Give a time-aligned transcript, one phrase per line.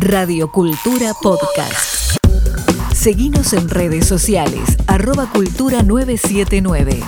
[0.00, 2.16] Radio Cultura Podcast.
[2.94, 7.00] Seguimos en redes sociales, arroba cultura 979.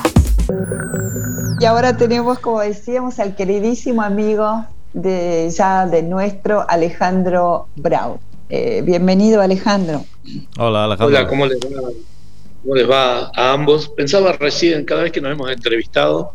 [1.61, 8.19] Y ahora tenemos, como decíamos, al queridísimo amigo de ya de nuestro Alejandro Brown.
[8.49, 10.05] Eh, bienvenido, Alejandro.
[10.59, 11.17] Hola, Alejandro.
[11.17, 11.91] Hola, ¿cómo les va?
[12.63, 13.89] ¿Cómo les va a ambos?
[13.89, 16.33] Pensaba recién, cada vez que nos hemos entrevistado,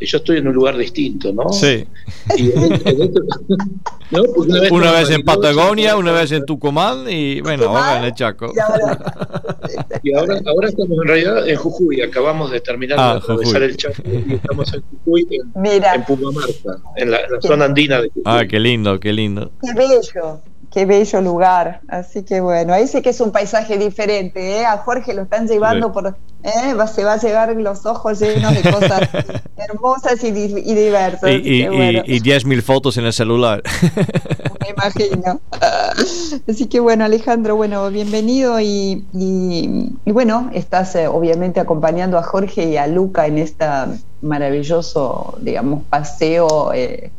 [0.00, 1.48] yo estoy en un lugar distinto, ¿no?
[1.52, 1.84] Sí.
[2.36, 3.12] Y en- en
[4.10, 4.22] ¿no?
[4.70, 8.52] Una vez en Patagonia, una vez en Tucumán y bueno, ahora en el Chaco.
[8.54, 9.14] Y ahora,
[10.02, 13.70] Y ahora, ahora estamos en realidad en Jujuy, acabamos de terminar Ah, de atravesar Jujuy.
[13.70, 18.00] el Chaco y estamos en Jujuy, en, en Pumamarca, en la, en la zona andina
[18.00, 18.22] de Jujuy.
[18.24, 19.50] Ah, qué lindo, qué lindo.
[19.62, 20.00] qué bello,
[20.72, 21.80] qué bello lugar.
[21.88, 24.58] Así que bueno, ahí sí que es un paisaje diferente.
[24.60, 24.66] ¿eh?
[24.66, 25.92] A Jorge lo están llevando Sí.
[25.92, 26.16] por.
[26.44, 26.74] ¿eh?
[26.74, 29.08] Va, se va a llevar los ojos llenos de cosas
[29.56, 31.30] hermosas y, di- y diversas.
[31.30, 32.02] Y, y, bueno.
[32.06, 33.62] y, y 10.000 fotos en el celular.
[34.60, 35.40] Me imagino.
[36.48, 42.22] Así que bueno, Alejandro, bueno, bienvenido y, y- y bueno, estás eh, obviamente acompañando a
[42.22, 43.64] Jorge y a Luca en este
[44.22, 47.10] maravilloso, digamos, paseo eh,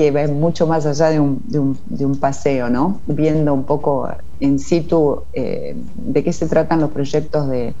[0.00, 3.02] que va mucho más allá de un, de, un, de un paseo, ¿no?
[3.06, 4.08] Viendo un poco
[4.40, 7.74] en situ eh, de qué se tratan los proyectos de,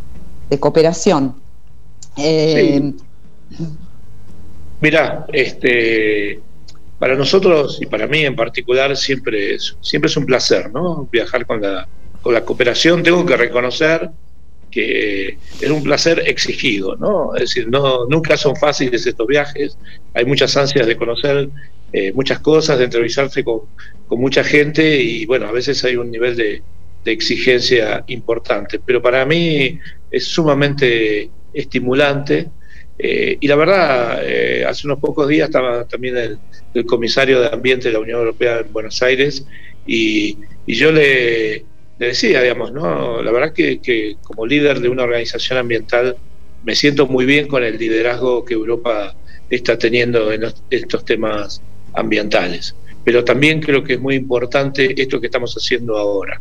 [0.50, 1.34] de cooperación.
[2.18, 2.92] Eh,
[4.82, 6.40] Mira, este,
[6.98, 11.08] para nosotros y para mí en particular siempre es, siempre es un placer, ¿no?
[11.10, 11.88] Viajar con la,
[12.20, 13.02] con la cooperación.
[13.02, 14.10] Tengo que reconocer
[14.70, 17.34] que es un placer exigido, ¿no?
[17.34, 19.78] Es decir, no, nunca son fáciles estos viajes.
[20.12, 21.48] Hay muchas ansias de conocer
[21.92, 23.62] eh, muchas cosas, de entrevistarse con,
[24.06, 26.62] con mucha gente y bueno, a veces hay un nivel de,
[27.04, 28.78] exigencia importante.
[28.78, 29.78] Pero para mí
[30.10, 32.48] es sumamente estimulante.
[32.98, 36.38] Eh, y la verdad, eh, hace unos pocos días estaba también
[36.74, 39.44] el, comisario de Ambiente de la Unión Europea en Buenos Aires
[39.86, 41.64] y, y yo le,
[41.98, 43.22] decía, digamos, ¿no?
[43.22, 46.16] la verdad que, que, como líder de una organización ambiental
[46.64, 49.14] me siento muy bien con el liderazgo que Europa
[49.48, 51.62] está teniendo en estos temas
[51.94, 52.74] ambientales.
[53.04, 56.40] Pero también creo que es muy importante esto que estamos haciendo ahora,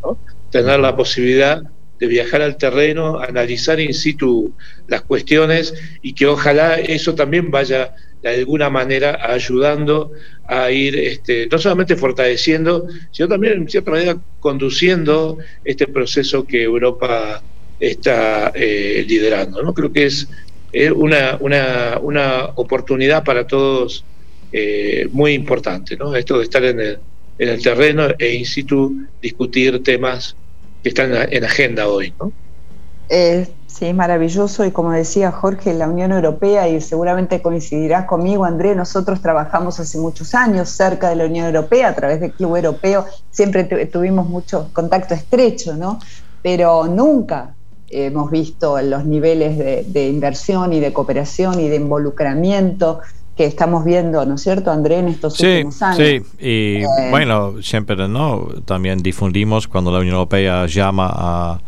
[0.52, 1.62] tener la posibilidad
[2.00, 4.54] de viajar al terreno, analizar in situ
[4.88, 10.12] las cuestiones y que ojalá eso también vaya de alguna manera ayudando
[10.48, 16.64] a ir este, no solamente fortaleciendo, sino también en cierta manera conduciendo este proceso que
[16.64, 17.42] Europa
[17.80, 19.62] está eh, liderando.
[19.62, 19.74] ¿no?
[19.74, 20.28] Creo que es,
[20.72, 24.04] es una, una, una, oportunidad para todos
[24.52, 26.16] eh, muy importante, ¿no?
[26.16, 27.00] esto de estar en el,
[27.38, 30.36] en el terreno e in situ discutir temas
[30.84, 32.32] que están en agenda hoy, ¿no?
[33.80, 34.66] Sí, maravilloso.
[34.66, 39.98] Y como decía Jorge, la Unión Europea, y seguramente coincidirás conmigo, André, nosotros trabajamos hace
[39.98, 44.70] muchos años cerca de la Unión Europea, a través del Club Europeo, siempre tuvimos mucho
[44.74, 46.00] contacto estrecho, ¿no?
[46.42, 47.56] Pero nunca
[47.90, 49.58] hemos visto los niveles
[49.94, 53.00] de inversión y de cooperación y de involucramiento
[53.40, 55.98] que estamos viendo, ¿no es cierto, André, en estos sí, últimos años?
[55.98, 61.62] Sí, y eh, bueno, siempre no, también difundimos cuando la Unión Europea llama a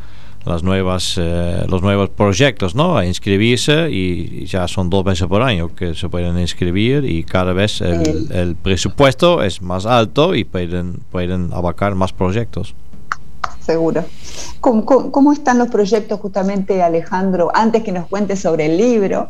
[0.44, 2.98] las nuevas, eh, los nuevos proyectos, ¿no?
[2.98, 7.54] A inscribirse y ya son dos veces por año que se pueden inscribir y cada
[7.54, 12.76] vez el, el presupuesto es más alto y pueden, pueden abarcar más proyectos.
[13.66, 14.04] Seguro.
[14.60, 17.52] ¿Cómo, ¿Cómo, están los proyectos justamente, Alejandro?
[17.54, 19.30] Antes que nos cuentes sobre el libro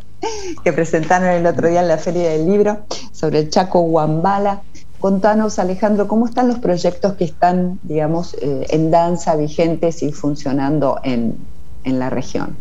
[0.64, 2.80] que presentaron el otro día en la Feria del Libro,
[3.12, 4.62] sobre el Chaco Guambala.
[5.00, 11.00] Contanos, Alejandro, ¿cómo están los proyectos que están, digamos, eh, en danza, vigentes y funcionando
[11.03, 11.36] en,
[11.84, 12.56] en la región?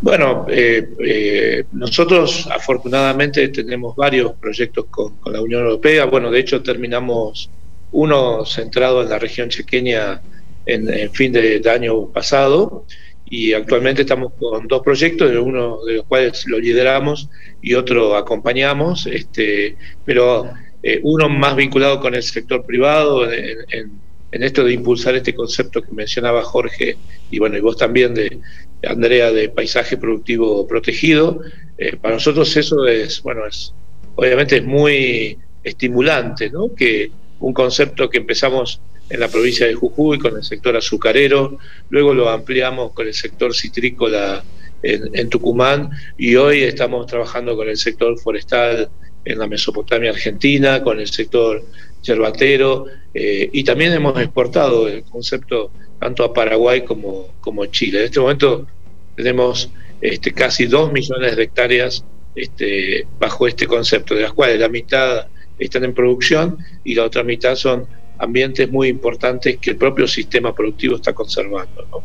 [0.00, 6.06] Bueno, eh, eh, nosotros afortunadamente tenemos varios proyectos con, con, la Unión Europea.
[6.06, 7.48] Bueno, de hecho terminamos
[7.92, 10.20] uno centrado en la región chequeña
[10.66, 12.84] en, fin de, año pasado
[13.28, 17.28] y actualmente estamos con dos proyectos, uno de los cuales lo lideramos
[17.62, 20.52] y otro acompañamos, este, pero
[20.82, 24.02] eh, uno más vinculado con el sector privado en,
[24.32, 26.96] esto de impulsar este concepto que mencionaba Jorge
[27.30, 28.40] y bueno y vos también de
[28.82, 31.40] Andrea de paisaje productivo protegido.
[31.76, 33.74] Eh, para nosotros eso es bueno es
[34.14, 36.74] obviamente es muy estimulante, ¿no?
[36.74, 37.10] Que
[37.40, 41.58] un concepto que empezamos en la provincia de Jujuy con el sector azucarero,
[41.90, 44.42] luego lo ampliamos con el sector citrícola
[44.82, 48.88] en, Tucumán y hoy estamos trabajando con el sector forestal
[49.24, 51.62] en la Mesopotamia argentina, con el sector
[52.02, 55.70] yerbatero eh, y también hemos exportado el concepto
[56.00, 58.00] tanto a Paraguay como, como Chile.
[58.00, 58.66] En este momento
[59.14, 59.70] tenemos
[60.00, 62.04] este, casi dos millones de hectáreas
[62.34, 65.28] este, bajo este concepto, de las cuales la mitad
[65.58, 67.86] están en producción y la otra mitad son
[68.22, 72.02] ambientes muy importantes que el propio sistema productivo está conservando.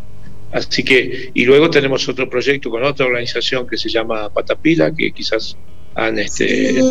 [0.51, 5.11] Así que, y luego tenemos otro proyecto con otra organización que se llama Patapila, que
[5.11, 5.55] quizás
[5.93, 6.85] han este, en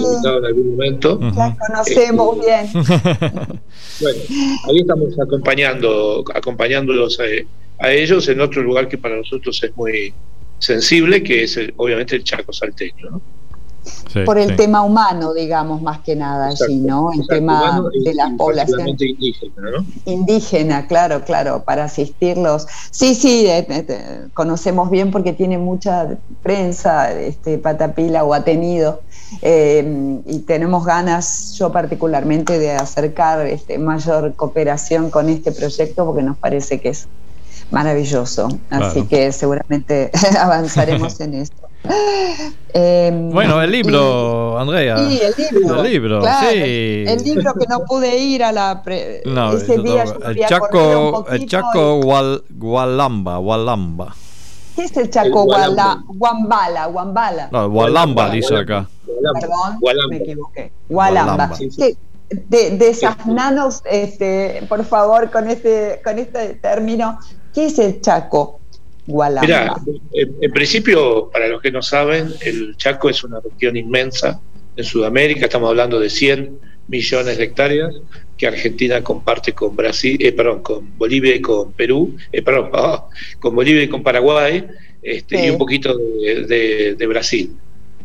[0.44, 1.18] algún momento.
[1.20, 2.84] La conocemos este, bien.
[4.00, 4.20] bueno,
[4.68, 10.14] ahí estamos acompañando, acompañándolos a, ellos en otro lugar que para nosotros es muy
[10.58, 13.10] sensible, que es obviamente el Chaco salteño.
[13.10, 13.22] ¿no?
[14.24, 17.12] Por el tema humano, digamos, más que nada allí, ¿no?
[17.12, 19.86] El tema de la población indígena, ¿no?
[20.04, 22.66] Indígena, claro, claro, para asistirlos.
[22.90, 23.48] Sí, sí,
[24.34, 29.02] conocemos bien porque tiene mucha prensa, este, Patapila o ha tenido,
[29.42, 36.22] eh, y tenemos ganas, yo particularmente, de acercar este, mayor cooperación con este proyecto porque
[36.22, 37.08] nos parece que es
[37.70, 38.48] maravilloso.
[38.70, 41.56] Así que seguramente avanzaremos en esto.
[42.72, 44.98] Em, bueno, el libro, Andrea.
[44.98, 45.76] Sí, el libro.
[45.76, 47.04] El libro, sí.
[47.06, 48.82] El libro que no pude ir a la.
[49.24, 52.00] no, ese día el Chaco, el Chaco
[52.50, 54.14] Gualamba, Gualamba.
[54.74, 56.86] ¿Qué es el Chaco Guala, Guambala?
[56.86, 57.48] Guambala.
[57.50, 58.86] No, Gualamba dice acá.
[59.06, 60.72] Perdón, me equivoqué.
[60.88, 61.52] Gualamba.
[62.28, 67.20] De, de, esas nanos, este, por favor, con este, con este término,
[67.54, 68.58] ¿qué es el Chaco?
[69.06, 69.76] Mira,
[70.12, 74.40] en, principio, para los que no saben, el Chaco es una región inmensa
[74.76, 76.58] en Sudamérica, estamos hablando de 100
[76.88, 77.94] millones de hectáreas
[78.36, 83.06] que Argentina comparte con Brasil, eh, perdón, con Bolivia y con Perú, eh, perdón, ah,
[83.38, 84.66] con Bolivia y con Paraguay,
[85.02, 87.56] este, y un poquito de, Brasil.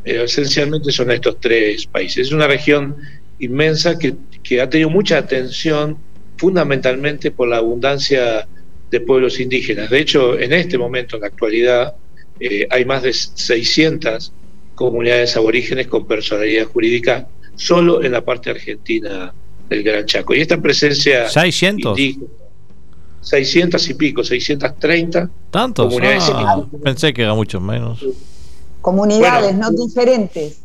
[0.03, 2.27] Pero esencialmente son estos tres países.
[2.27, 2.95] Es una región
[3.39, 4.13] inmensa que,
[4.43, 5.97] que ha tenido mucha atención
[6.37, 8.47] fundamentalmente por la abundancia
[8.91, 9.89] de pueblos indígenas.
[9.89, 11.95] De hecho, en este momento, en la actualidad,
[12.39, 14.33] eh, hay más de 600
[14.75, 19.33] comunidades aborígenes con personalidad jurídica solo en la parte argentina
[19.69, 20.35] del Gran Chaco.
[20.35, 21.97] Y esta presencia 600
[23.21, 25.85] 600 y pico, 630 ¿Tantos?
[25.85, 28.03] comunidades ah, Pensé que era mucho menos.
[28.81, 30.61] Comunidades, no diferentes.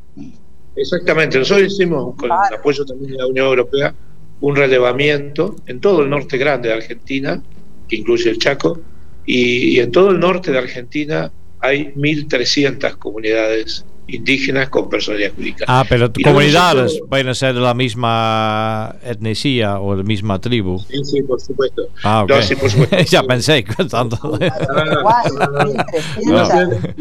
[0.75, 3.95] Exactamente, nosotros hicimos con el apoyo también de la Unión Europea
[4.41, 7.43] un relevamiento en todo el norte grande de Argentina
[7.89, 8.81] que incluye el Chaco,
[9.27, 15.65] y, en todo el norte de Argentina hay 1.300 comunidades indígenas con personalidad jurídica.
[15.67, 20.79] Ah, pero comunidades van a ser de la misma etnicidad o de la misma tribu.
[20.89, 21.89] Sí, sí, por supuesto.
[22.05, 22.43] Ah, okay.
[22.43, 22.97] sí, por supuesto.
[23.11, 24.17] ya pensé, tanto.
[24.23, 25.21] Ah, va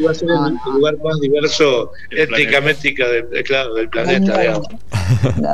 [0.10, 4.68] a ser el lugar más diverso étnicamente del, claro, del planeta, digamos.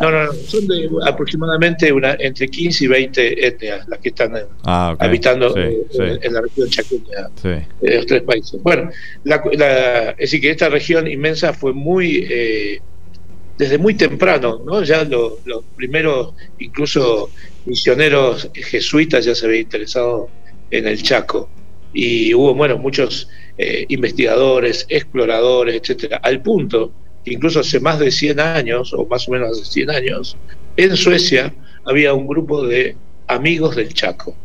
[0.01, 4.33] No, no, no, son de aproximadamente una, entre 15 y 20 etnias las que están
[4.63, 8.61] ah, habitando en, la región chaqueña de los tres países.
[8.61, 8.89] Bueno,
[9.23, 9.41] la,
[10.11, 12.79] es decir, que esta región inmensa fue muy, eh,
[13.57, 14.83] desde muy temprano, ¿no?
[14.83, 15.39] Ya los
[15.75, 17.29] primeros, incluso
[17.65, 20.29] misioneros jesuitas ya se habían interesado
[20.69, 21.49] en el Chaco.
[21.93, 23.27] Y hubo, bueno, muchos
[23.57, 26.93] eh, investigadores, exploradores, etcétera, al punto
[27.25, 30.37] incluso hace más de 100 años, o más o menos hace 100 años,
[30.77, 31.53] en Suecia
[31.85, 32.95] había un grupo de
[33.27, 34.35] amigos del Chaco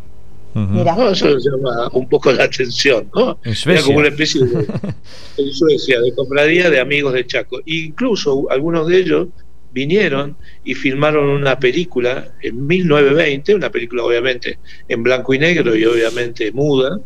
[1.13, 3.39] eso llama un poco la atención, ¿no?
[3.45, 4.67] Era como una especie de,
[5.37, 7.61] en Suecia, de compradía de amigos de Chaco.
[7.67, 9.29] incluso algunos de ellos
[9.73, 14.59] vinieron y filmaron una película en 1920, una película obviamente
[14.89, 16.99] en blanco y negro y obviamente muda,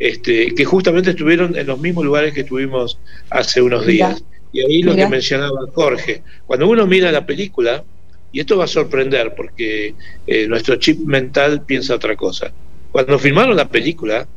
[0.00, 2.98] este, que justamente estuvieron en los mismos lugares que estuvimos
[3.30, 4.24] hace unos días.
[4.52, 7.84] Y ahí lo que mencionaba Jorge, cuando uno mira la película,
[8.32, 9.94] y esto va a sorprender porque
[10.26, 12.52] eh, nuestro chip mental piensa otra cosa.
[12.90, 14.28] Cuando filmaron la película,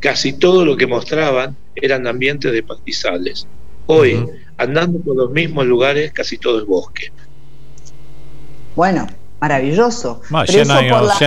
[0.00, 3.46] casi todo lo que mostraban eran ambientes de pastizales.
[3.86, 4.24] Hoy,
[4.56, 7.08] andando por los mismos lugares, casi todo es bosque.
[8.74, 9.06] Bueno,
[9.42, 10.20] maravilloso.
[10.46, 10.70] 100,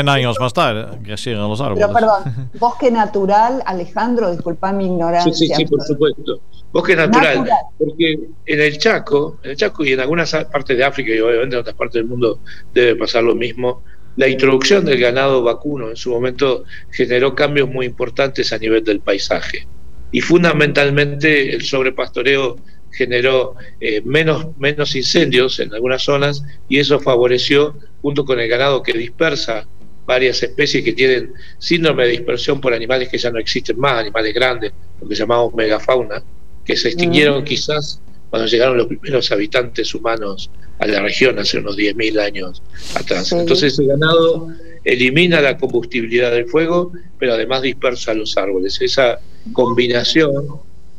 [0.07, 1.85] años, más tarde, que siguen los árboles.
[1.85, 5.33] Pero perdón, bosque natural, Alejandro, disculpa mi ignorancia.
[5.33, 6.39] Sí, sí, sí, por supuesto.
[6.71, 7.45] Bosque natural,
[7.77, 8.13] porque
[8.45, 11.59] en el Chaco, en el Chaco y en algunas partes de África y obviamente en
[11.59, 12.39] otras partes del mundo
[12.73, 13.83] debe pasar lo mismo,
[14.15, 19.01] la introducción del ganado vacuno en su momento generó cambios muy importantes a nivel del
[19.01, 19.67] paisaje
[20.13, 22.55] y fundamentalmente el sobrepastoreo
[22.95, 28.81] generó eh, menos, menos incendios en algunas zonas y eso favoreció, junto con el ganado
[28.81, 29.67] que dispersa
[30.05, 34.33] varias especies que tienen síndrome de dispersión por animales que ya no existen más, animales
[34.33, 34.71] grandes,
[35.01, 36.23] lo que llamamos megafauna,
[36.63, 37.45] que se extinguieron mm.
[37.45, 40.49] quizás cuando llegaron los primeros habitantes humanos
[40.79, 42.61] a la región hace unos 10.000 años
[42.95, 43.31] atrás.
[43.31, 44.49] Entonces el ganado
[44.83, 48.81] elimina la combustibilidad del fuego, pero además dispersa los árboles.
[48.81, 49.19] Esa
[49.53, 50.33] combinación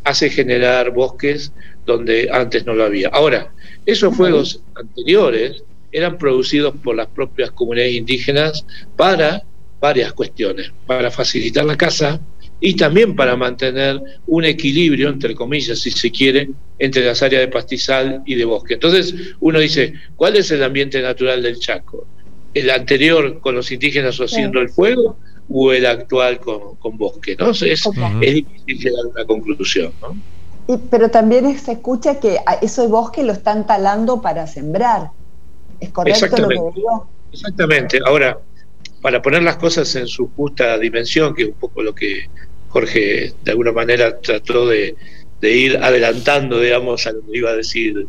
[0.06, 1.52] hace generar bosques
[1.84, 3.08] donde antes no lo había.
[3.08, 3.52] Ahora,
[3.84, 8.64] esos fuegos anteriores eran producidos por las propias comunidades indígenas
[8.96, 9.42] para
[9.80, 12.20] varias cuestiones, para facilitar la caza
[12.60, 17.48] y también para mantener un equilibrio, entre comillas, si se quiere, entre las áreas de
[17.48, 18.74] pastizal y de bosque.
[18.74, 22.06] Entonces uno dice, ¿cuál es el ambiente natural del Chaco?
[22.54, 27.36] ¿El anterior con los indígenas haciendo el fuego o el actual con, bosque?
[27.38, 27.50] ¿no?
[27.50, 27.84] Es, es
[28.20, 29.92] difícil llegar a una conclusión.
[30.00, 30.16] ¿no?
[30.90, 35.10] pero también se escucha que ese bosque lo están talando para sembrar.
[35.80, 37.08] ¿Es correcto lo que digo?
[37.32, 38.00] Exactamente.
[38.04, 38.38] Ahora,
[39.00, 42.28] para poner las cosas en su justa dimensión, que es un poco lo que
[42.68, 44.96] Jorge de alguna manera trató de,
[45.42, 48.06] ir adelantando, digamos, a lo que iba a decir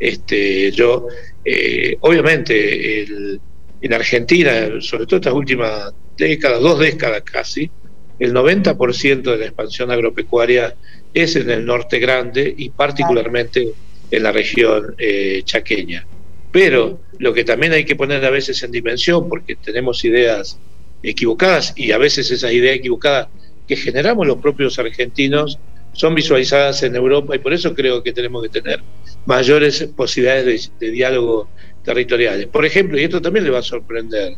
[0.00, 1.06] este, yo,
[1.44, 3.38] eh, obviamente
[3.80, 7.70] en Argentina, sobre todo estas últimas décadas, dos décadas casi,
[8.18, 10.74] el 90% de la expansión agropecuaria
[11.12, 13.72] es en el norte grande y particularmente
[14.10, 16.06] en la región eh, chaqueña.
[16.52, 20.58] Pero lo que también hay que poner a veces en dimensión, porque tenemos ideas
[21.02, 23.28] equivocadas y a veces esas ideas equivocadas
[23.66, 25.58] que generamos los propios argentinos
[25.92, 28.82] son visualizadas en Europa y por eso creo que tenemos que tener
[29.26, 31.48] mayores posibilidades de, de diálogo
[31.84, 32.46] territoriales.
[32.46, 34.34] Por ejemplo, y esto también le va a sorprender,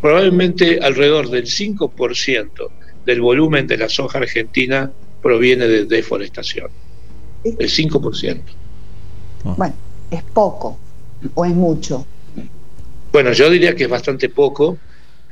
[0.00, 2.70] probablemente alrededor del 5%
[3.04, 4.90] del volumen de la soja argentina
[5.22, 6.70] proviene de deforestación.
[7.44, 8.40] El 5%.
[9.44, 9.54] Ah.
[9.56, 9.74] Bueno,
[10.10, 10.78] es poco
[11.34, 12.06] o es mucho.
[13.12, 14.78] Bueno, yo diría que es bastante poco,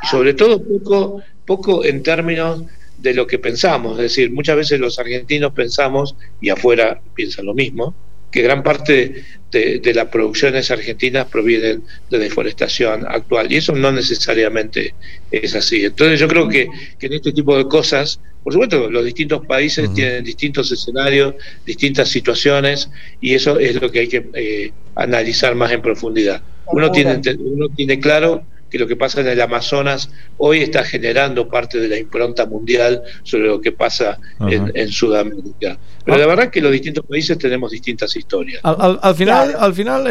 [0.03, 2.63] y sobre todo poco, poco en términos
[3.01, 3.99] de lo que pensamos.
[3.99, 7.95] Es decir, muchas veces los argentinos pensamos, y afuera piensan lo mismo,
[8.31, 14.95] que gran parte de, las producciones argentinas provienen de deforestación actual y eso no necesariamente
[15.31, 15.85] es así.
[15.85, 16.69] Entonces yo creo que,
[17.01, 21.35] en este tipo de cosas, por supuesto, los distintos países tienen distintos escenarios,
[21.67, 22.89] distintas situaciones
[23.21, 26.43] y eso es lo que hay que eh, analizar más en profundidad.
[26.67, 31.49] Uno tiene, uno tiene claro que lo que pasa en el Amazonas hoy está generando
[31.49, 35.79] parte de la impronta mundial sobre lo que pasa en, Sudamérica.
[36.05, 38.61] Pero la verdad es que los distintos países tenemos distintas historias.
[38.65, 40.07] Al, final, al final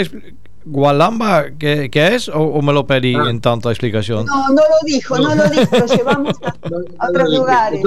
[0.66, 3.30] ¿Gualamba qué, es o, me lo pedí ah.
[3.30, 4.26] en tanta explicación?
[4.26, 7.82] No, no lo dijo, no, lo dijo, lo llevamos a, otros lugares.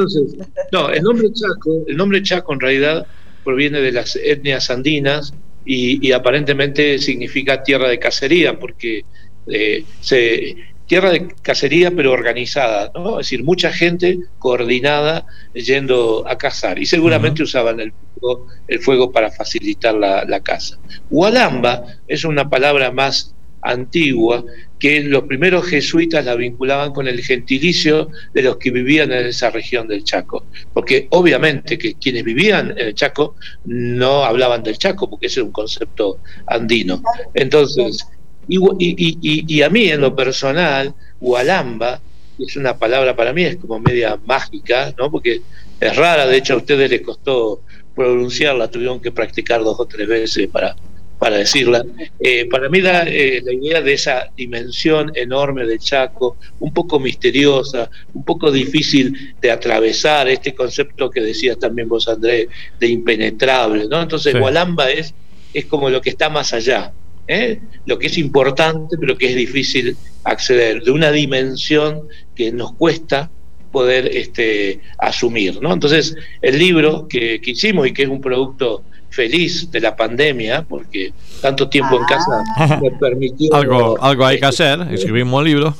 [0.73, 3.07] no, el nombre Chaco, el nombre Chaco en realidad
[3.45, 9.05] proviene de las etnias andinas y, y aparentemente significa tierra de cacería porque
[9.47, 10.57] eh, se,
[10.87, 13.21] tierra de cacería pero organizada, ¿no?
[13.21, 19.13] es decir, mucha gente coordinada yendo a cazar y seguramente usaban el fuego, el fuego,
[19.13, 20.79] para facilitar la, la caza.
[21.11, 24.45] Hualamba es una palabra más antigua
[24.79, 29.49] que los primeros jesuitas la vinculaban con el gentilicio de los que vivían en esa
[29.51, 30.45] región del Chaco,
[30.75, 35.47] porque obviamente que quienes vivían en el Chaco no hablaban del Chaco, porque ese era
[35.47, 36.19] un concepto
[36.49, 37.01] andino.
[37.33, 38.09] Entonces,
[38.49, 42.01] y, a mí, en lo personal, Hualamba
[42.39, 45.11] es una palabra para mí, es como media mágica, ¿no?
[45.11, 45.43] Porque
[45.81, 47.61] es rara, de hecho a ustedes les costó
[47.95, 50.75] pronunciarla, tuvieron que practicar dos o tres veces para,
[51.19, 51.85] para decirla.
[52.19, 56.99] Eh, para mí da eh, la idea de esa dimensión enorme del Chaco, un poco
[56.99, 62.49] misteriosa, un poco difícil de atravesar, este concepto que decías también vos, Andrés,
[62.81, 64.03] de impenetrable, ¿no?
[64.03, 65.15] Entonces, Hualamba es,
[65.55, 66.93] es como lo que está más allá.
[67.33, 67.61] ¿Eh?
[67.87, 73.31] lo que es importante, pero que es difícil acceder, de una dimensión que nos cuesta
[73.71, 75.61] poder este, asumir.
[75.61, 75.73] ¿no?
[75.73, 81.13] Entonces, el libro que, hicimos y que es un producto feliz de la pandemia, porque
[81.41, 82.79] tanto tiempo en casa ah.
[82.81, 83.55] me permitió...
[83.55, 85.75] algo, algo hay que hacer, escribimos un libro.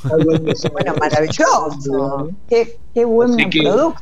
[0.71, 2.29] Bueno, maravilloso.
[2.49, 3.95] Qué, qué buen producto.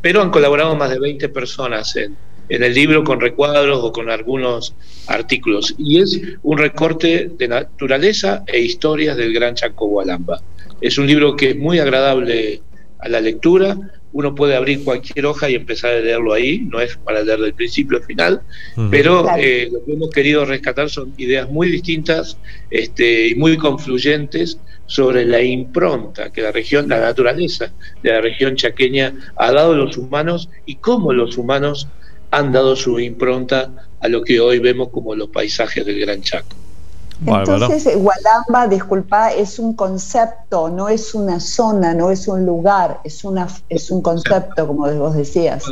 [0.00, 2.14] Pero han colaborado más de 20 personas en,
[2.48, 4.74] en el libro con recuadros o con algunos
[5.06, 5.74] artículos.
[5.78, 10.40] Y es un recorte de naturaleza e historias del gran Chaco Gualamba.
[10.80, 12.62] Es un libro que es muy agradable
[12.98, 13.76] a la lectura.
[14.12, 17.54] Uno puede abrir cualquier hoja y empezar a leerlo ahí, no es para leer del
[17.54, 18.42] principio al final,
[18.88, 22.38] pero eh, lo que hemos querido rescatar son ideas muy distintas
[22.70, 27.72] este, y muy confluyentes sobre la impronta que la región, la naturaleza
[28.04, 31.88] de la región chaqueña ha dado a los humanos y cómo los humanos
[32.34, 36.48] han dado su impronta a lo que hoy vemos como los paisajes del Gran Chaco.
[37.24, 43.22] Entonces, Gualamba, disculpa, es un concepto, no es una zona, no es un lugar, es,
[43.24, 45.62] una, es un concepto, como vos decías.